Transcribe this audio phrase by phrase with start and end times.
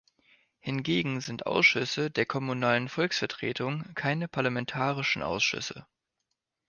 [0.57, 5.85] Hingegen sind Ausschüsse der kommunalen Volksvertretungen keine parlamentarischen Ausschüsse.